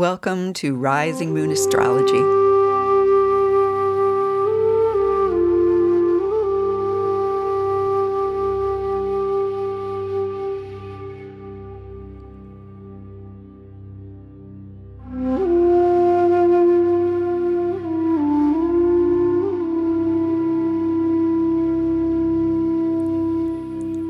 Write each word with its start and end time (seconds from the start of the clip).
Welcome 0.00 0.54
to 0.54 0.74
Rising 0.76 1.34
Moon 1.34 1.50
Astrology. 1.50 2.22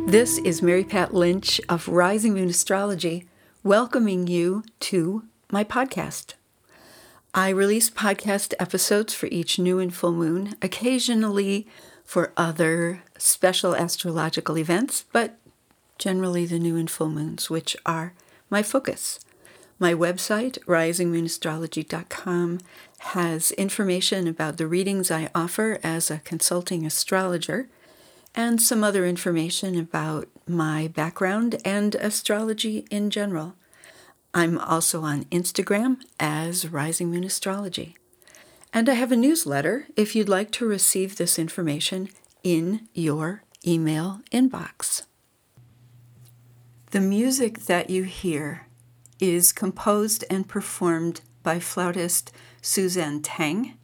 This 0.09 0.39
is 0.39 0.63
Mary 0.63 0.85
Pat 0.85 1.13
Lynch 1.13 1.61
of 1.69 1.89
Rising 1.89 2.35
Moon 2.35 2.49
Astrology, 2.51 3.27
welcoming 3.65 4.29
you 4.29 4.63
to 4.79 5.25
my 5.53 5.65
podcast. 5.65 6.35
I 7.35 7.49
release 7.51 7.91
podcast 7.91 8.55
episodes 8.59 9.15
for 9.15 9.27
each 9.27 9.59
new 9.59 9.79
and 9.79 9.95
full 9.95 10.13
moon, 10.13 10.55
occasionally 10.63 11.67
for 12.05 12.33
other 12.37 13.03
special 13.19 13.75
astrological 13.77 14.59
events, 14.59 15.05
but 15.13 15.39
generally 15.99 16.47
the 16.47 16.59
new 16.59 16.77
and 16.77 16.91
full 16.91 17.11
moons, 17.11 17.51
which 17.51 17.77
are 17.87 18.15
my 18.49 18.63
focus. 18.63 19.21
My 19.79 19.95
website, 19.95 20.59
risingmoonastrology.com, 20.65 22.61
has 22.99 23.51
information 23.53 24.29
about 24.29 24.57
the 24.57 24.67
readings 24.67 25.11
I 25.11 25.31
offer 25.35 25.79
as 25.83 26.11
a 26.11 26.19
consulting 26.19 26.85
astrologer 26.85 27.69
and 28.35 28.61
some 28.61 28.85
other 28.85 29.07
information 29.07 29.79
about 29.79 30.29
my 30.47 30.89
background 30.89 31.61
and 31.65 31.95
astrology 31.95 32.87
in 32.91 33.11
general. 33.11 33.55
I'm 34.33 34.59
also 34.59 35.03
on 35.03 35.25
Instagram 35.25 35.99
as 36.21 36.69
Rising 36.69 37.11
Moon 37.11 37.25
Astrology. 37.25 37.97
And 38.73 38.89
I 38.89 38.95
have 38.95 39.11
a 39.11 39.17
newsletter 39.17 39.87
if 39.97 40.15
you'd 40.15 40.29
like 40.29 40.53
to 40.53 40.67
receive 40.67 41.17
this 41.17 41.39
information 41.39 42.09
in 42.45 42.89
your 42.95 43.43
email 43.67 44.21
inbox. 44.33 45.03
The 46.93 47.01
music 47.01 47.61
that 47.67 47.91
you 47.91 48.05
hear 48.05 48.67
is 49.19 49.53
composed 49.53 50.25
and 50.31 50.49
performed 50.49 51.21
by 51.43 51.59
flautist 51.59 52.33
Suzanne 52.63 53.23
Tang. 53.23 53.77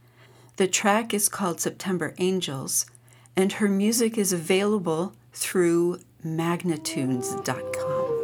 The 0.57 0.69
track 0.69 1.13
is 1.13 1.29
called 1.29 1.61
September 1.61 2.15
Angels, 2.19 2.87
and 3.37 3.55
her 3.55 3.69
music 3.69 4.17
is 4.17 4.33
available 4.33 5.13
through 5.33 6.01
magnatunes.com. 6.25 8.16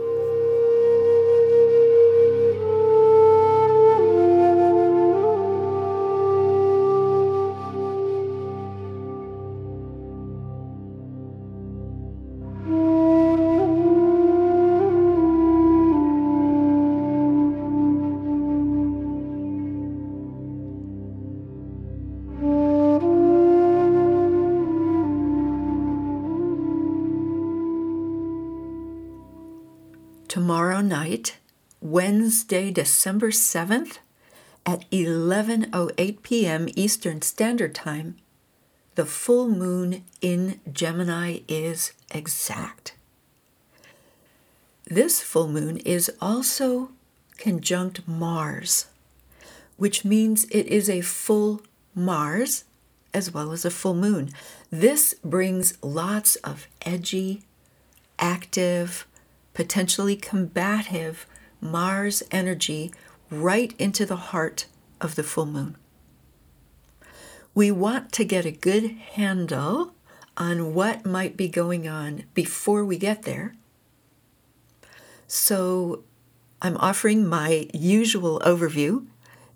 night, 30.92 31.38
Wednesday, 31.80 32.70
December 32.70 33.30
7th 33.30 33.96
at 34.66 34.84
11:08 34.90 36.22
p.m. 36.22 36.68
Eastern 36.76 37.22
Standard 37.22 37.74
Time, 37.74 38.16
the 38.94 39.06
full 39.06 39.48
moon 39.48 40.04
in 40.20 40.60
Gemini 40.70 41.38
is 41.48 41.92
exact. 42.10 42.92
This 44.84 45.22
full 45.22 45.48
moon 45.48 45.78
is 45.78 46.12
also 46.20 46.90
conjunct 47.38 48.06
Mars, 48.06 48.88
which 49.78 50.04
means 50.04 50.44
it 50.50 50.66
is 50.66 50.90
a 50.90 51.00
full 51.00 51.62
Mars 51.94 52.64
as 53.14 53.32
well 53.32 53.50
as 53.50 53.64
a 53.64 53.70
full 53.70 53.94
moon. 53.94 54.28
This 54.70 55.14
brings 55.24 55.72
lots 55.82 56.36
of 56.36 56.68
edgy, 56.82 57.40
active, 58.18 59.06
potentially 59.54 60.16
combative 60.16 61.26
Mars 61.60 62.22
energy 62.30 62.92
right 63.30 63.74
into 63.78 64.04
the 64.04 64.16
heart 64.16 64.66
of 65.00 65.14
the 65.14 65.22
full 65.22 65.46
moon. 65.46 65.76
We 67.54 67.70
want 67.70 68.12
to 68.12 68.24
get 68.24 68.46
a 68.46 68.50
good 68.50 68.90
handle 68.90 69.94
on 70.36 70.74
what 70.74 71.04
might 71.04 71.36
be 71.36 71.48
going 71.48 71.86
on 71.86 72.24
before 72.34 72.84
we 72.84 72.96
get 72.96 73.22
there. 73.22 73.54
So 75.26 76.04
I'm 76.60 76.76
offering 76.78 77.26
my 77.26 77.68
usual 77.74 78.40
overview 78.40 79.06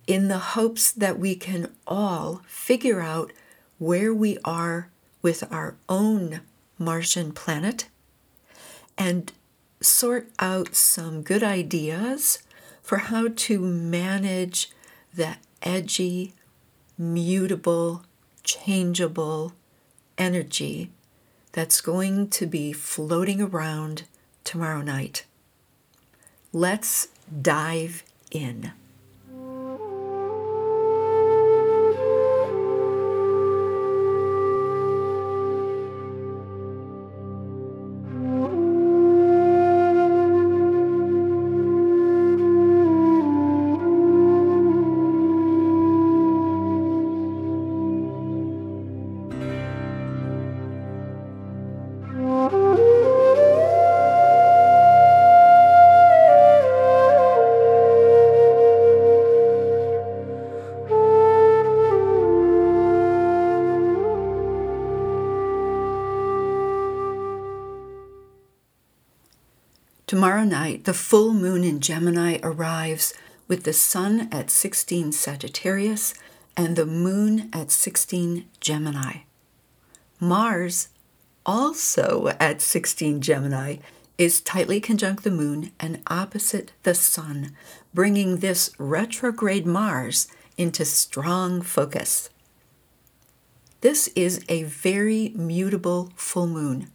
in 0.06 0.29
the 0.29 0.39
hopes 0.39 0.93
that 0.93 1.19
we 1.19 1.35
can 1.35 1.73
all 1.87 2.43
figure 2.47 3.01
out 3.01 3.33
where 3.79 4.15
we 4.15 4.39
are 4.45 4.91
with 5.23 5.45
our 5.51 5.77
own 5.89 6.41
Martian 6.79 7.33
planet 7.33 7.89
and 8.97 9.33
sort 9.81 10.28
out 10.38 10.75
some 10.75 11.22
good 11.22 11.42
ideas 11.42 12.42
for 12.82 12.98
how 12.98 13.28
to 13.34 13.59
manage 13.60 14.70
the 15.14 15.37
edgy, 15.62 16.32
mutable, 16.97 18.04
changeable 18.42 19.53
energy 20.16 20.91
that's 21.53 21.81
going 21.81 22.28
to 22.28 22.47
be 22.47 22.72
floating 22.72 23.41
around 23.41 24.04
tomorrow 24.44 24.82
night. 24.82 25.25
Let's 26.53 27.08
dive 27.43 28.04
in. 28.31 28.72
Tomorrow 70.26 70.44
night, 70.44 70.84
the 70.87 70.92
full 70.92 71.32
moon 71.32 71.62
in 71.62 71.78
Gemini 71.78 72.38
arrives 72.42 73.14
with 73.47 73.62
the 73.62 73.72
sun 73.72 74.28
at 74.32 74.50
16 74.50 75.12
Sagittarius 75.12 76.14
and 76.56 76.75
the 76.75 76.84
moon 76.84 77.48
at 77.53 77.70
16 77.70 78.44
Gemini. 78.59 79.19
Mars, 80.19 80.88
also 81.47 82.34
at 82.41 82.60
16 82.60 83.20
Gemini, 83.20 83.76
is 84.19 84.41
tightly 84.41 84.81
conjunct 84.81 85.22
the 85.22 85.31
moon 85.31 85.70
and 85.78 86.03
opposite 86.09 86.72
the 86.82 86.97
sun, 86.97 87.54
bringing 87.94 88.38
this 88.38 88.72
retrograde 88.78 89.64
Mars 89.64 90.26
into 90.58 90.84
strong 90.84 91.62
focus. 91.62 92.31
This 93.81 94.08
is 94.17 94.44
a 94.49 94.64
very 94.64 95.32
mutable 95.37 96.11
full 96.17 96.49
moon. 96.49 96.90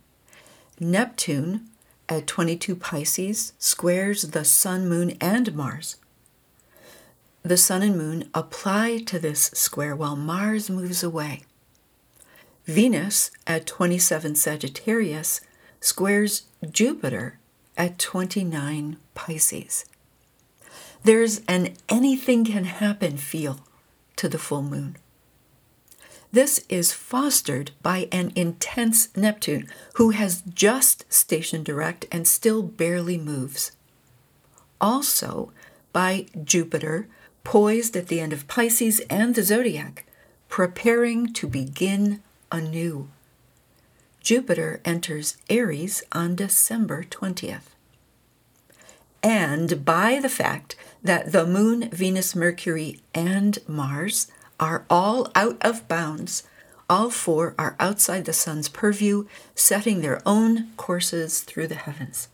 Neptune, 0.81 1.69
at 2.11 2.27
22 2.27 2.75
Pisces 2.75 3.53
squares 3.57 4.23
the 4.23 4.43
Sun, 4.43 4.89
Moon, 4.89 5.15
and 5.21 5.55
Mars. 5.55 5.95
The 7.41 7.55
Sun 7.55 7.83
and 7.83 7.97
Moon 7.97 8.29
apply 8.33 8.97
to 9.05 9.17
this 9.17 9.43
square 9.53 9.95
while 9.95 10.17
Mars 10.17 10.69
moves 10.69 11.03
away. 11.03 11.43
Venus 12.65 13.31
at 13.47 13.65
27 13.65 14.35
Sagittarius 14.35 15.39
squares 15.79 16.43
Jupiter 16.69 17.39
at 17.77 17.97
29 17.97 18.97
Pisces. 19.15 19.85
There's 21.03 21.39
an 21.47 21.75
anything 21.87 22.43
can 22.43 22.65
happen 22.65 23.15
feel 23.15 23.61
to 24.17 24.27
the 24.27 24.37
full 24.37 24.63
moon. 24.63 24.97
This 26.31 26.63
is 26.69 26.93
fostered 26.93 27.71
by 27.81 28.07
an 28.11 28.31
intense 28.35 29.15
Neptune 29.17 29.67
who 29.95 30.11
has 30.11 30.43
just 30.53 31.11
stationed 31.11 31.65
direct 31.65 32.05
and 32.11 32.25
still 32.25 32.63
barely 32.63 33.17
moves. 33.17 33.71
Also 34.79 35.51
by 35.91 36.27
Jupiter, 36.43 37.07
poised 37.43 37.97
at 37.97 38.07
the 38.07 38.21
end 38.21 38.31
of 38.31 38.47
Pisces 38.47 39.01
and 39.09 39.35
the 39.35 39.43
zodiac, 39.43 40.05
preparing 40.47 41.33
to 41.33 41.47
begin 41.47 42.21
anew. 42.51 43.09
Jupiter 44.21 44.79
enters 44.85 45.37
Aries 45.49 46.03
on 46.11 46.35
December 46.35 47.03
20th. 47.03 47.73
And 49.23 49.83
by 49.83 50.19
the 50.19 50.29
fact 50.29 50.75
that 51.03 51.31
the 51.31 51.45
Moon, 51.45 51.89
Venus, 51.89 52.35
Mercury, 52.35 53.01
and 53.13 53.59
Mars 53.67 54.27
are 54.61 54.85
all 54.89 55.29
out 55.33 55.57
of 55.61 55.87
bounds, 55.87 56.43
all 56.87 57.09
four 57.09 57.55
are 57.57 57.75
outside 57.79 58.25
the 58.25 58.33
Sun's 58.33 58.69
purview, 58.69 59.25
setting 59.55 60.01
their 60.01 60.21
own 60.25 60.69
courses 60.77 61.41
through 61.41 61.67
the 61.67 61.75
heavens. 61.75 62.29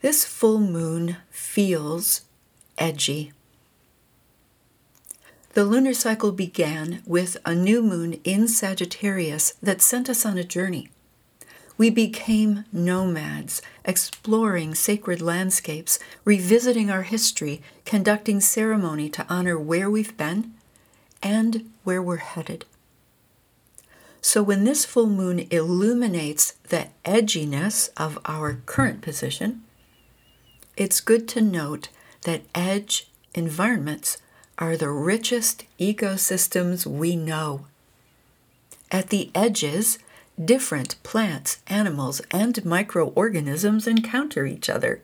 This 0.00 0.24
full 0.24 0.58
moon 0.58 1.16
feels 1.30 2.22
edgy. 2.78 3.32
The 5.54 5.64
lunar 5.64 5.92
cycle 5.92 6.32
began 6.32 7.02
with 7.06 7.36
a 7.44 7.54
new 7.54 7.82
moon 7.82 8.14
in 8.24 8.48
Sagittarius 8.48 9.54
that 9.62 9.82
sent 9.82 10.08
us 10.08 10.24
on 10.24 10.38
a 10.38 10.44
journey. 10.44 10.88
We 11.82 11.90
became 11.90 12.64
nomads, 12.72 13.60
exploring 13.84 14.76
sacred 14.76 15.20
landscapes, 15.20 15.98
revisiting 16.24 16.92
our 16.92 17.02
history, 17.02 17.60
conducting 17.84 18.40
ceremony 18.40 19.10
to 19.10 19.26
honor 19.28 19.58
where 19.58 19.90
we've 19.90 20.16
been 20.16 20.54
and 21.24 21.72
where 21.82 22.00
we're 22.00 22.18
headed. 22.18 22.66
So, 24.20 24.44
when 24.44 24.62
this 24.62 24.84
full 24.84 25.08
moon 25.08 25.40
illuminates 25.50 26.52
the 26.68 26.86
edginess 27.04 27.90
of 27.96 28.16
our 28.26 28.60
current 28.64 29.00
position, 29.00 29.64
it's 30.76 31.00
good 31.00 31.26
to 31.30 31.40
note 31.40 31.88
that 32.20 32.42
edge 32.54 33.10
environments 33.34 34.18
are 34.56 34.76
the 34.76 34.90
richest 34.90 35.64
ecosystems 35.80 36.86
we 36.86 37.16
know. 37.16 37.66
At 38.92 39.08
the 39.08 39.32
edges, 39.34 39.98
different 40.42 41.02
plants, 41.02 41.58
animals, 41.66 42.20
and 42.30 42.64
microorganisms 42.64 43.86
encounter 43.86 44.46
each 44.46 44.68
other. 44.70 45.02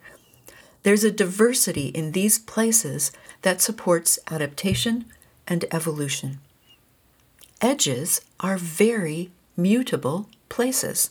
There's 0.82 1.04
a 1.04 1.10
diversity 1.10 1.88
in 1.88 2.12
these 2.12 2.38
places 2.38 3.12
that 3.42 3.60
supports 3.60 4.18
adaptation 4.30 5.06
and 5.46 5.64
evolution. 5.70 6.40
Edges 7.60 8.20
are 8.40 8.56
very 8.56 9.30
mutable 9.56 10.28
places. 10.48 11.10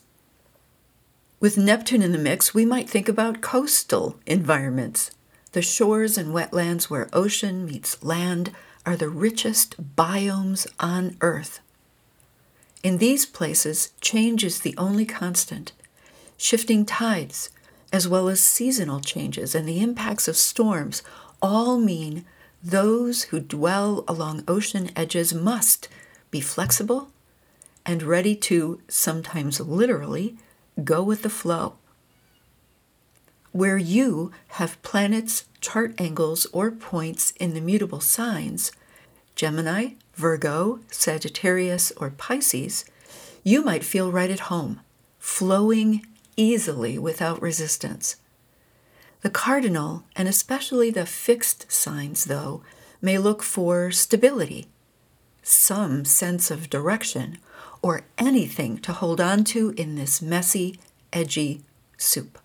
With 1.40 1.58
Neptune 1.58 2.02
in 2.02 2.14
the 2.14 2.18
mix, 2.18 2.54
we 2.54 2.66
might 2.66 2.90
think 2.90 3.08
about 3.08 3.42
coastal 3.42 4.18
environments. 4.26 5.12
The 5.52 5.62
shores 5.62 6.18
and 6.18 6.34
wetlands 6.34 6.86
where 6.86 7.10
ocean 7.14 7.66
meets 7.66 8.02
land 8.04 8.52
are 8.86 8.96
the 8.96 9.10
richest 9.10 9.96
biomes 9.96 10.66
on 10.80 11.18
Earth. 11.22 11.60
In 12.84 12.98
these 12.98 13.26
places, 13.26 13.92
change 14.02 14.44
is 14.44 14.60
the 14.60 14.76
only 14.78 15.06
constant. 15.06 15.72
Shifting 16.38 16.86
tides, 16.86 17.50
as 17.92 18.08
well 18.08 18.30
as 18.30 18.40
seasonal 18.40 19.00
changes 19.00 19.56
and 19.56 19.68
the 19.68 19.82
impacts 19.82 20.28
of 20.28 20.38
storms, 20.38 21.02
all 21.42 21.78
mean 21.78 22.26
those 22.64 23.24
who 23.24 23.40
dwell 23.40 24.04
along 24.08 24.44
ocean 24.48 24.92
edges 24.96 25.34
must 25.34 25.88
be 26.32 26.42
flexible 26.42 27.10
and 27.86 28.04
ready 28.04 28.36
to, 28.36 28.82
sometimes 28.88 29.60
literally, 29.60 30.38
go 30.84 31.02
with 31.02 31.24
the 31.24 31.30
flow 31.30 31.76
where 33.58 33.78
you 33.78 34.32
have 34.50 34.82
planets, 34.84 35.46
chart 35.62 36.00
angles, 36.00 36.46
or 36.54 36.70
points 36.70 37.32
in 37.40 37.56
the 37.56 37.62
mutable 37.62 38.00
signs 38.00 38.72
Gemini, 39.38 39.92
Virgo, 40.16 40.82
Sagittarius, 40.92 41.94
or 41.96 42.10
Pisces, 42.10 42.84
you 43.46 43.64
might 43.64 43.86
feel 43.86 44.12
right 44.12 44.30
at 44.30 44.52
home, 44.52 44.82
flowing 45.18 46.06
easily 46.36 47.00
without 47.00 47.42
resistance. 47.42 48.18
The 49.22 49.30
cardinal, 49.30 50.04
and 50.18 50.28
especially 50.28 50.92
the 50.92 51.06
fixed 51.06 51.72
signs, 51.72 52.26
though, 52.26 52.62
may 53.02 53.18
look 53.18 53.42
for 53.42 53.92
stability, 53.92 54.68
some 55.42 56.04
sense 56.04 56.52
of 56.52 56.70
direction, 56.70 57.38
or 57.82 58.02
anything 58.18 58.78
to 58.80 58.92
hold 58.92 59.22
on 59.22 59.46
to 59.46 59.70
in 59.78 59.96
this 59.96 60.22
messy, 60.22 60.78
edgy 61.14 61.62
soup 61.98 62.38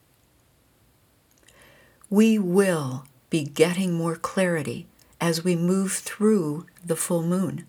we 2.13 2.39
will 2.39 3.07
be 3.31 3.43
getting 3.43 3.95
more 3.95 4.17
clarity 4.17 4.87
as 5.23 5.45
we 5.45 5.55
move 5.55 5.93
through 5.93 6.67
the 6.85 6.97
full 6.97 7.23
moon. 7.23 7.65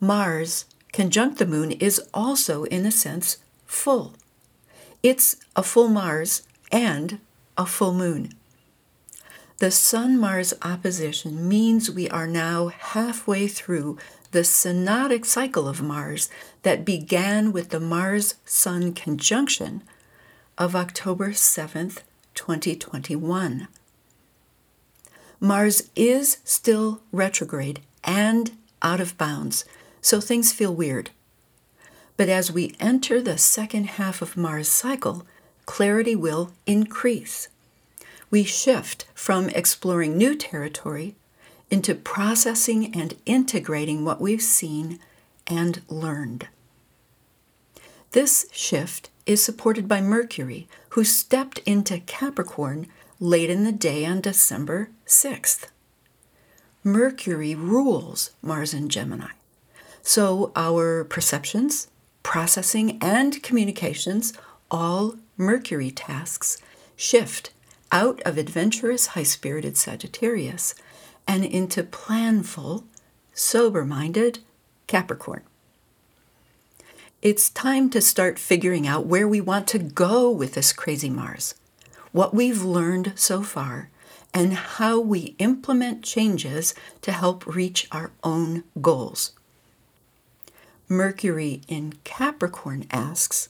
Mars, 0.00 0.64
conjunct 0.94 1.38
the 1.38 1.46
moon, 1.46 1.72
is 1.72 2.00
also, 2.14 2.64
in 2.64 2.86
a 2.86 2.90
sense, 2.90 3.36
full. 3.66 4.14
It's 5.02 5.36
a 5.54 5.62
full 5.62 5.88
Mars 5.88 6.42
and 6.72 7.20
a 7.58 7.66
full 7.66 7.92
moon. 7.92 8.32
The 9.58 9.70
Sun 9.70 10.18
Mars 10.18 10.54
opposition 10.62 11.46
means 11.46 11.90
we 11.90 12.08
are 12.08 12.26
now 12.26 12.68
halfway 12.68 13.46
through 13.46 13.98
the 14.30 14.40
synodic 14.40 15.26
cycle 15.26 15.68
of 15.68 15.82
Mars 15.82 16.30
that 16.62 16.84
began 16.84 17.52
with 17.52 17.68
the 17.68 17.80
Mars 17.80 18.36
Sun 18.46 18.94
conjunction 18.94 19.82
of 20.56 20.74
October 20.74 21.30
7th 21.30 21.98
2021. 22.34 23.68
Mars 25.40 25.90
is 25.94 26.38
still 26.44 27.00
retrograde 27.12 27.80
and 28.02 28.52
out 28.82 29.00
of 29.00 29.16
bounds, 29.18 29.64
so 30.00 30.20
things 30.20 30.52
feel 30.52 30.74
weird. 30.74 31.10
But 32.16 32.28
as 32.28 32.50
we 32.50 32.74
enter 32.80 33.22
the 33.22 33.38
second 33.38 33.84
half 33.84 34.20
of 34.20 34.36
Mars' 34.36 34.68
cycle, 34.68 35.24
clarity 35.66 36.16
will 36.16 36.50
increase. 36.66 37.48
We 38.30 38.42
shift 38.42 39.06
from 39.14 39.48
exploring 39.50 40.18
new 40.18 40.34
territory 40.34 41.14
into 41.70 41.94
processing 41.94 42.94
and 42.94 43.14
integrating 43.24 44.04
what 44.04 44.20
we've 44.20 44.42
seen 44.42 44.98
and 45.46 45.82
learned. 45.88 46.48
This 48.12 48.46
shift 48.50 49.10
is 49.26 49.44
supported 49.44 49.86
by 49.86 50.00
Mercury, 50.00 50.66
who 50.90 51.04
stepped 51.04 51.58
into 51.60 52.00
Capricorn 52.00 52.86
late 53.20 53.50
in 53.50 53.64
the 53.64 53.72
day 53.72 54.04
on 54.04 54.20
December 54.20 54.90
6th. 55.06 55.66
Mercury 56.84 57.54
rules 57.54 58.30
Mars 58.42 58.72
and 58.72 58.90
Gemini. 58.90 59.30
So 60.02 60.52
our 60.54 61.04
perceptions, 61.04 61.88
processing, 62.22 62.96
and 63.02 63.42
communications, 63.42 64.32
all 64.70 65.16
Mercury 65.36 65.90
tasks, 65.90 66.58
shift 66.94 67.50
out 67.90 68.22
of 68.22 68.38
adventurous, 68.38 69.08
high 69.08 69.24
spirited 69.24 69.76
Sagittarius 69.76 70.74
and 71.26 71.44
into 71.44 71.82
planful, 71.82 72.84
sober 73.34 73.84
minded 73.84 74.38
Capricorn. 74.86 75.42
It's 77.20 77.50
time 77.50 77.90
to 77.90 78.00
start 78.00 78.38
figuring 78.38 78.86
out 78.86 79.06
where 79.06 79.26
we 79.26 79.40
want 79.40 79.66
to 79.68 79.78
go 79.80 80.30
with 80.30 80.54
this 80.54 80.72
crazy 80.72 81.10
Mars, 81.10 81.54
what 82.12 82.34
we've 82.34 82.62
learned 82.62 83.12
so 83.14 83.42
far, 83.42 83.90
and 84.34 84.52
how 84.52 85.00
we 85.00 85.34
implement 85.38 86.02
changes 86.02 86.74
to 87.02 87.12
help 87.12 87.46
reach 87.46 87.88
our 87.90 88.10
own 88.22 88.64
goals. 88.80 89.32
Mercury 90.88 91.60
in 91.68 91.94
Capricorn 92.04 92.86
asks, 92.90 93.48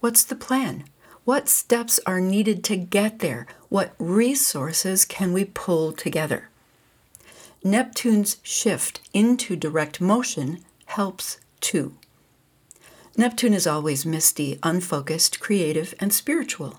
What's 0.00 0.24
the 0.24 0.36
plan? 0.36 0.84
What 1.24 1.48
steps 1.48 2.00
are 2.06 2.20
needed 2.20 2.64
to 2.64 2.76
get 2.76 3.18
there? 3.18 3.46
What 3.68 3.94
resources 3.98 5.04
can 5.04 5.32
we 5.32 5.44
pull 5.44 5.92
together? 5.92 6.48
Neptune's 7.62 8.38
shift 8.42 9.00
into 9.12 9.56
direct 9.56 10.00
motion 10.00 10.60
helps 10.86 11.38
too. 11.60 11.94
Neptune 13.16 13.52
is 13.52 13.66
always 13.66 14.06
misty, 14.06 14.58
unfocused, 14.62 15.40
creative, 15.40 15.92
and 16.00 16.12
spiritual. 16.12 16.78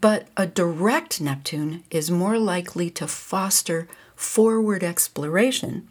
But 0.00 0.28
a 0.36 0.46
direct 0.46 1.20
Neptune 1.20 1.82
is 1.90 2.10
more 2.10 2.38
likely 2.38 2.88
to 2.90 3.08
foster 3.08 3.88
forward 4.14 4.84
exploration 4.84 5.88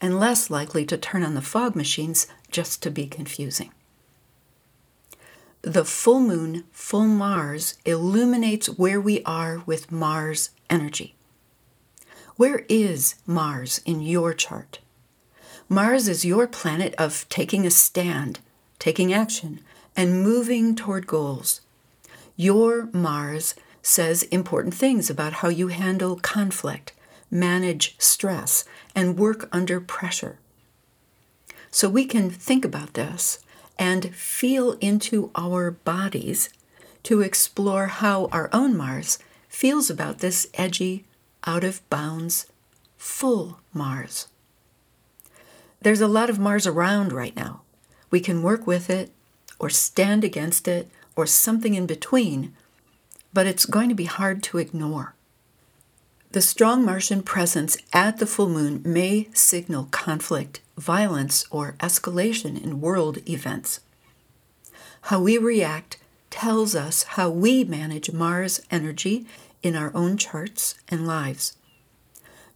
and 0.00 0.18
less 0.18 0.50
likely 0.50 0.84
to 0.86 0.96
turn 0.96 1.22
on 1.22 1.34
the 1.34 1.42
fog 1.42 1.76
machines 1.76 2.26
just 2.50 2.82
to 2.82 2.90
be 2.90 3.06
confusing. 3.06 3.72
The 5.62 5.84
full 5.84 6.20
moon, 6.20 6.64
full 6.72 7.06
Mars, 7.06 7.74
illuminates 7.84 8.68
where 8.68 9.00
we 9.00 9.22
are 9.24 9.62
with 9.64 9.90
Mars 9.90 10.50
energy. 10.68 11.14
Where 12.36 12.66
is 12.68 13.14
Mars 13.26 13.80
in 13.86 14.02
your 14.02 14.34
chart? 14.34 14.80
Mars 15.68 16.08
is 16.08 16.24
your 16.24 16.46
planet 16.46 16.94
of 16.98 17.26
taking 17.28 17.66
a 17.66 17.70
stand, 17.70 18.40
taking 18.78 19.12
action, 19.12 19.60
and 19.96 20.22
moving 20.22 20.74
toward 20.74 21.06
goals. 21.06 21.62
Your 22.36 22.88
Mars 22.92 23.54
says 23.82 24.24
important 24.24 24.74
things 24.74 25.08
about 25.08 25.34
how 25.34 25.48
you 25.48 25.68
handle 25.68 26.16
conflict, 26.16 26.92
manage 27.30 27.94
stress, 27.98 28.64
and 28.94 29.18
work 29.18 29.48
under 29.52 29.80
pressure. 29.80 30.38
So 31.70 31.88
we 31.88 32.04
can 32.04 32.30
think 32.30 32.64
about 32.64 32.94
this 32.94 33.38
and 33.78 34.14
feel 34.14 34.72
into 34.80 35.30
our 35.34 35.72
bodies 35.72 36.48
to 37.04 37.20
explore 37.20 37.88
how 37.88 38.26
our 38.26 38.48
own 38.52 38.76
Mars 38.76 39.18
feels 39.48 39.90
about 39.90 40.18
this 40.18 40.48
edgy, 40.54 41.04
out 41.46 41.64
of 41.64 41.88
bounds, 41.90 42.46
full 42.96 43.60
Mars. 43.72 44.28
There's 45.82 46.00
a 46.00 46.08
lot 46.08 46.30
of 46.30 46.38
Mars 46.38 46.66
around 46.66 47.12
right 47.12 47.36
now. 47.36 47.60
We 48.10 48.20
can 48.20 48.42
work 48.42 48.66
with 48.66 48.88
it, 48.88 49.10
or 49.58 49.68
stand 49.68 50.24
against 50.24 50.66
it, 50.66 50.88
or 51.16 51.26
something 51.26 51.74
in 51.74 51.86
between, 51.86 52.54
but 53.32 53.46
it's 53.46 53.66
going 53.66 53.88
to 53.88 53.94
be 53.94 54.04
hard 54.04 54.42
to 54.44 54.58
ignore. 54.58 55.14
The 56.32 56.40
strong 56.40 56.84
Martian 56.84 57.22
presence 57.22 57.76
at 57.92 58.18
the 58.18 58.26
full 58.26 58.48
moon 58.48 58.82
may 58.84 59.28
signal 59.32 59.88
conflict, 59.92 60.60
violence, 60.76 61.46
or 61.50 61.76
escalation 61.78 62.60
in 62.60 62.80
world 62.80 63.18
events. 63.28 63.80
How 65.02 65.20
we 65.20 65.38
react 65.38 65.98
tells 66.30 66.74
us 66.74 67.04
how 67.04 67.30
we 67.30 67.62
manage 67.62 68.10
Mars 68.10 68.60
energy 68.70 69.26
in 69.62 69.76
our 69.76 69.92
own 69.94 70.16
charts 70.16 70.74
and 70.88 71.06
lives. 71.06 71.56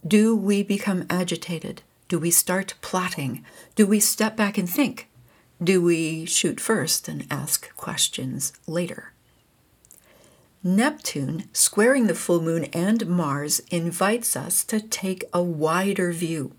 Do 0.04 0.34
we 0.34 0.64
become 0.64 1.06
agitated? 1.08 1.82
Do 2.08 2.18
we 2.18 2.32
start 2.32 2.74
plotting? 2.80 3.44
Do 3.76 3.86
we 3.86 4.00
step 4.00 4.36
back 4.36 4.58
and 4.58 4.68
think? 4.68 5.08
Do 5.62 5.82
we 5.82 6.24
shoot 6.24 6.60
first 6.60 7.08
and 7.08 7.26
ask 7.30 7.74
questions 7.76 8.52
later? 8.68 9.12
Neptune, 10.62 11.48
squaring 11.52 12.06
the 12.06 12.14
full 12.14 12.40
moon 12.40 12.64
and 12.66 13.06
Mars, 13.08 13.60
invites 13.70 14.36
us 14.36 14.62
to 14.64 14.80
take 14.80 15.24
a 15.32 15.42
wider 15.42 16.12
view. 16.12 16.52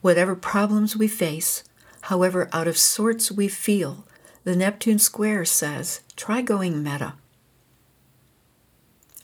Whatever 0.00 0.34
problems 0.34 0.96
we 0.96 1.08
face, 1.08 1.64
however 2.02 2.48
out 2.52 2.68
of 2.68 2.78
sorts 2.78 3.30
we 3.30 3.48
feel, 3.48 4.06
the 4.44 4.56
Neptune 4.56 4.98
square 4.98 5.44
says 5.44 6.00
try 6.16 6.40
going 6.40 6.82
meta. 6.82 7.14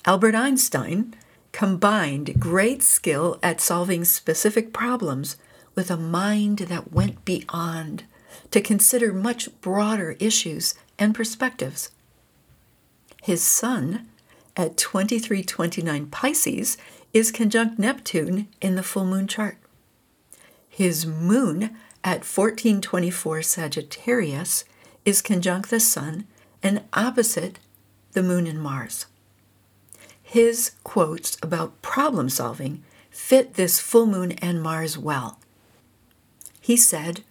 Albert 0.04 0.34
Einstein 0.34 1.14
combined 1.52 2.38
great 2.38 2.82
skill 2.82 3.38
at 3.42 3.60
solving 3.60 4.04
specific 4.04 4.72
problems 4.72 5.36
with 5.74 5.90
a 5.90 5.96
mind 5.96 6.58
that 6.58 6.92
went 6.92 7.24
beyond 7.24 8.04
to 8.50 8.60
consider 8.60 9.12
much 9.12 9.48
broader 9.60 10.16
issues 10.20 10.74
and 10.98 11.14
perspectives. 11.14 11.90
His 13.22 13.42
sun 13.42 14.08
at 14.56 14.76
2329 14.76 16.06
Pisces 16.06 16.76
is 17.12 17.32
conjunct 17.32 17.78
Neptune 17.78 18.48
in 18.60 18.76
the 18.76 18.82
full 18.82 19.04
moon 19.04 19.26
chart. 19.26 19.56
His 20.68 21.06
moon 21.06 21.76
at 22.02 22.24
1424 22.24 23.42
Sagittarius 23.42 24.64
is 25.04 25.22
conjunct 25.22 25.70
the 25.70 25.80
sun 25.80 26.26
and 26.62 26.82
opposite 26.92 27.58
the 28.12 28.22
moon 28.22 28.46
and 28.46 28.60
Mars 28.60 29.06
his 30.34 30.72
quotes 30.82 31.36
about 31.44 31.80
problem 31.80 32.28
solving 32.28 32.82
fit 33.08 33.54
this 33.54 33.78
full 33.78 34.04
moon 34.04 34.32
and 34.32 34.60
Mars 34.60 34.98
well. 34.98 35.38
He 36.60 36.76
said, 36.76 37.22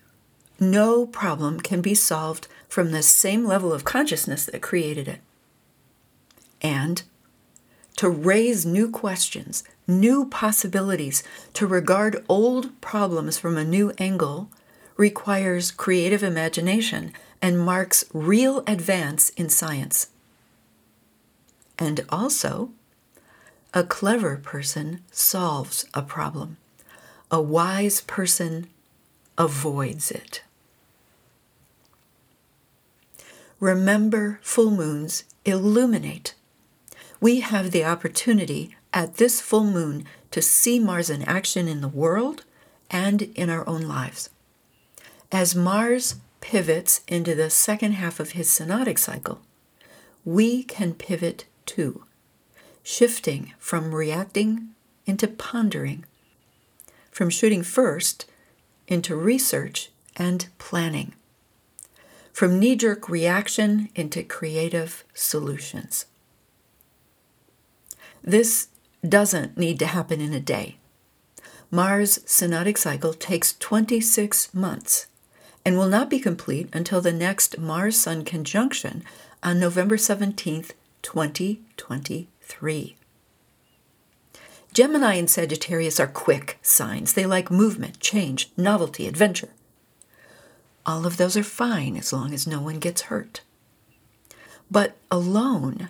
No 0.71 1.05
problem 1.05 1.59
can 1.59 1.81
be 1.81 1.93
solved 1.93 2.47
from 2.69 2.91
the 2.91 3.03
same 3.03 3.45
level 3.45 3.73
of 3.73 3.83
consciousness 3.83 4.45
that 4.45 4.61
created 4.61 5.09
it. 5.09 5.19
And 6.61 7.03
to 7.97 8.09
raise 8.09 8.65
new 8.65 8.89
questions, 8.89 9.65
new 9.87 10.25
possibilities, 10.25 11.21
to 11.53 11.67
regard 11.67 12.23
old 12.29 12.79
problems 12.79 13.37
from 13.37 13.57
a 13.57 13.65
new 13.65 13.91
angle 13.97 14.49
requires 14.95 15.69
creative 15.69 16.23
imagination 16.23 17.11
and 17.41 17.59
marks 17.59 18.05
real 18.13 18.63
advance 18.65 19.29
in 19.31 19.49
science. 19.49 20.07
And 21.77 22.05
also, 22.09 22.69
a 23.73 23.83
clever 23.83 24.37
person 24.37 25.01
solves 25.11 25.85
a 25.93 26.01
problem. 26.01 26.55
A 27.29 27.41
wise 27.41 27.99
person 28.01 28.67
avoids 29.37 30.09
it. 30.09 30.41
Remember, 33.63 34.39
full 34.41 34.71
moons 34.71 35.23
illuminate. 35.45 36.33
We 37.21 37.39
have 37.39 37.71
the 37.71 37.85
opportunity 37.85 38.75
at 38.93 39.15
this 39.15 39.39
full 39.39 39.63
moon 39.63 40.03
to 40.31 40.41
see 40.41 40.79
Mars 40.79 41.09
in 41.09 41.21
action 41.21 41.69
in 41.69 41.79
the 41.79 41.87
world 41.87 42.43
and 42.91 43.21
in 43.21 43.49
our 43.49 43.65
own 43.65 43.83
lives. 43.83 44.29
As 45.31 45.55
Mars 45.55 46.15
pivots 46.41 47.05
into 47.07 47.35
the 47.35 47.49
second 47.49 47.93
half 47.93 48.19
of 48.19 48.31
his 48.31 48.49
synodic 48.49 48.99
cycle, 48.99 49.39
we 50.25 50.63
can 50.63 50.93
pivot 50.93 51.45
too 51.65 52.03
shifting 52.83 53.53
from 53.59 53.95
reacting 53.95 54.75
into 55.05 55.25
pondering, 55.25 56.03
from 57.11 57.29
shooting 57.29 57.63
first 57.63 58.25
into 58.89 59.15
research 59.15 59.89
and 60.17 60.49
planning, 60.57 61.13
from 62.33 62.59
knee 62.59 62.75
jerk 62.75 63.07
reaction 63.07 63.89
into 63.95 64.23
creative 64.23 65.05
solutions. 65.13 66.07
This 68.21 68.67
doesn't 69.07 69.57
need 69.57 69.79
to 69.79 69.85
happen 69.85 70.19
in 70.19 70.33
a 70.33 70.39
day. 70.39 70.77
Mars' 71.71 72.19
synodic 72.25 72.77
cycle 72.77 73.13
takes 73.13 73.53
26 73.53 74.53
months 74.53 75.07
and 75.65 75.77
will 75.77 75.87
not 75.87 76.09
be 76.09 76.19
complete 76.19 76.69
until 76.73 76.99
the 76.99 77.13
next 77.13 77.57
Mars 77.57 77.97
Sun 77.97 78.25
conjunction 78.25 79.03
on 79.41 79.59
November 79.59 79.95
17th, 79.95 80.71
2020 81.01 82.29
three. 82.41 82.95
Gemini 84.73 85.15
and 85.15 85.29
Sagittarius 85.29 85.99
are 85.99 86.07
quick 86.07 86.57
signs. 86.61 87.13
They 87.13 87.25
like 87.25 87.51
movement, 87.51 87.99
change, 87.99 88.51
novelty, 88.57 89.07
adventure. 89.07 89.49
All 90.85 91.05
of 91.05 91.17
those 91.17 91.37
are 91.37 91.43
fine 91.43 91.95
as 91.95 92.11
long 92.11 92.33
as 92.33 92.45
no 92.45 92.59
one 92.59 92.79
gets 92.79 93.03
hurt. 93.03 93.41
But 94.69 94.97
alone, 95.09 95.89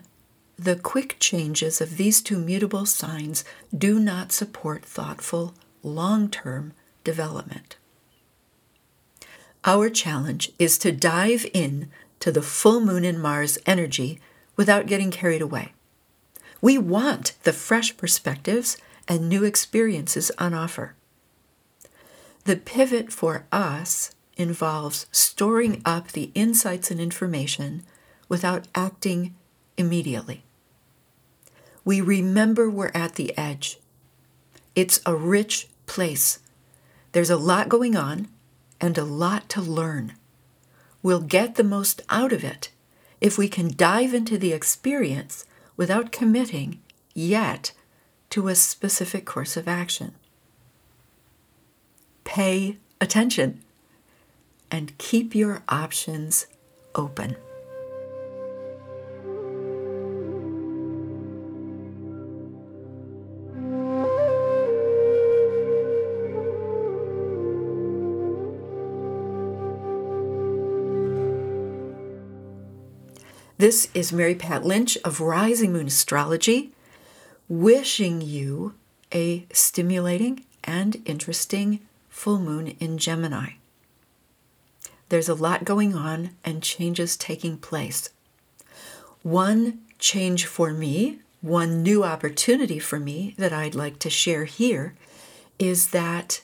the 0.58 0.76
quick 0.76 1.18
changes 1.20 1.82
of 1.82 1.98
these 1.98 2.22
two 2.22 2.38
mutable 2.38 2.86
signs 2.86 3.44
do 3.76 4.00
not 4.00 4.32
support 4.32 4.86
thoughtful, 4.86 5.56
long 5.82 6.30
term 6.30 6.74
development. 7.04 7.78
Our 9.66 9.90
challenge 9.90 10.52
is 10.60 10.78
to 10.80 10.92
dive 10.92 11.46
in 11.54 11.90
to 12.20 12.32
the 12.32 12.42
full 12.42 12.82
moon 12.82 13.04
and 13.04 13.22
Mars 13.22 13.58
energy 13.66 14.20
without 14.56 14.86
getting 14.86 15.10
carried 15.10 15.42
away. 15.42 15.74
We 16.62 16.78
want 16.78 17.34
the 17.44 17.54
fresh 17.54 17.98
perspectives 17.98 18.78
and 19.08 19.28
new 19.28 19.44
experiences 19.44 20.32
on 20.38 20.54
offer. 20.54 20.96
The 22.46 22.58
pivot 22.58 23.12
for 23.12 23.46
us 23.52 24.12
involves 24.38 25.06
storing 25.12 25.82
up 25.86 26.12
the 26.12 26.32
insights 26.34 26.92
and 26.92 27.00
information 27.00 27.84
without 28.28 28.68
acting 28.74 29.36
immediately. 29.78 30.44
We 31.86 32.02
remember 32.02 32.70
we're 32.70 32.92
at 32.94 33.16
the 33.16 33.38
edge. 33.38 33.80
It's 34.76 35.02
a 35.06 35.16
rich 35.16 35.68
place. 35.86 36.40
There's 37.12 37.30
a 37.30 37.38
lot 37.38 37.70
going 37.70 37.96
on 37.96 38.30
and 38.80 38.98
a 38.98 39.04
lot 39.04 39.50
to 39.50 39.62
learn. 39.62 40.14
We'll 41.02 41.22
get 41.22 41.56
the 41.56 41.64
most 41.64 42.02
out 42.10 42.32
of 42.32 42.44
it 42.44 42.72
if 43.22 43.38
we 43.38 43.48
can 43.48 43.76
dive 43.76 44.14
into 44.14 44.38
the 44.38 44.54
experience 44.54 45.46
without 45.78 46.12
committing 46.12 46.80
yet 47.14 47.72
to 48.30 48.48
a 48.48 48.56
specific 48.56 49.26
course 49.26 49.56
of 49.56 49.68
action. 49.68 50.16
Pay 52.24 52.78
attention 53.00 53.62
and 54.72 54.98
keep 54.98 55.36
your 55.36 55.64
options 55.70 56.48
open. 56.96 57.36
This 73.64 73.88
is 73.94 74.12
Mary 74.12 74.36
Pat 74.36 74.66
Lynch 74.66 74.98
of 75.06 75.22
Rising 75.22 75.72
Moon 75.72 75.88
Astrology, 75.88 76.74
wishing 77.48 78.20
you 78.20 78.74
a 79.14 79.46
stimulating 79.54 80.44
and 80.66 81.02
interesting 81.06 81.80
full 82.10 82.40
moon 82.40 82.76
in 82.82 82.98
Gemini. 82.98 83.52
There's 85.14 85.30
a 85.30 85.36
lot 85.36 85.64
going 85.64 85.94
on 85.94 86.32
and 86.44 86.64
changes 86.64 87.16
taking 87.16 87.58
place. 87.58 88.10
One 89.22 89.82
change 90.00 90.48
for 90.48 90.74
me, 90.74 91.20
one 91.40 91.84
new 91.84 92.04
opportunity 92.04 92.80
for 92.80 93.00
me 93.00 93.36
that 93.38 93.54
I'd 93.54 93.76
like 93.76 94.00
to 94.00 94.10
share 94.10 94.46
here 94.46 94.96
is 95.60 95.92
that 95.92 96.42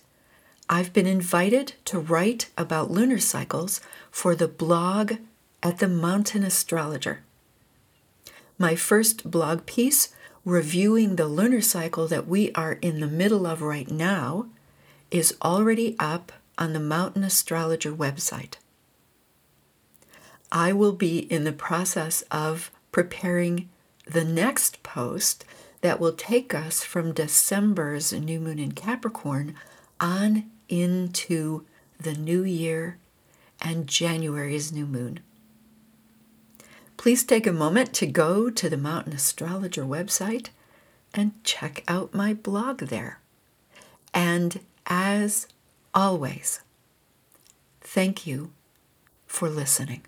I've 0.69 0.93
been 0.93 1.07
invited 1.07 1.73
to 1.85 1.97
write 1.97 2.51
about 2.59 2.91
lunar 2.91 3.17
cycles 3.17 3.81
for 4.11 4.35
the 4.35 4.47
blog 4.47 5.13
at 5.63 5.79
the 5.79 5.87
Mountain 5.87 6.43
Astrologer. 6.43 7.23
My 8.59 8.75
first 8.75 9.31
blog 9.31 9.65
piece 9.65 10.09
reviewing 10.45 11.15
the 11.15 11.25
lunar 11.25 11.61
cycle 11.61 12.07
that 12.09 12.27
we 12.27 12.51
are 12.51 12.73
in 12.73 12.99
the 12.99 13.07
middle 13.07 13.47
of 13.47 13.63
right 13.63 13.89
now 13.89 14.45
is 15.09 15.35
already 15.41 15.95
up 15.97 16.31
on 16.59 16.73
the 16.73 16.79
Mountain 16.79 17.23
Astrologer 17.23 17.91
website. 17.91 18.55
I 20.51 20.73
will 20.73 20.91
be 20.91 21.19
in 21.19 21.45
the 21.45 21.53
process 21.53 22.21
of 22.29 22.69
preparing 22.91 23.69
the 24.05 24.25
next 24.25 24.83
post 24.83 25.45
that 25.81 25.99
will 25.99 26.13
take 26.13 26.53
us 26.53 26.83
from 26.83 27.13
December's 27.13 28.11
new 28.11 28.39
moon 28.39 28.59
in 28.59 28.73
Capricorn 28.73 29.55
on 29.99 30.51
into 30.67 31.65
the 31.99 32.13
new 32.13 32.43
year 32.43 32.97
and 33.61 33.87
January's 33.87 34.71
new 34.71 34.85
moon. 34.85 35.19
Please 36.97 37.23
take 37.23 37.47
a 37.47 37.53
moment 37.53 37.93
to 37.93 38.05
go 38.05 38.49
to 38.49 38.69
the 38.69 38.77
Mountain 38.77 39.13
Astrologer 39.13 39.83
website 39.83 40.49
and 41.13 41.41
check 41.43 41.83
out 41.87 42.13
my 42.13 42.33
blog 42.33 42.79
there. 42.81 43.19
And 44.13 44.59
as 44.85 45.47
always, 45.93 46.61
thank 47.81 48.27
you 48.27 48.51
for 49.25 49.49
listening. 49.49 50.03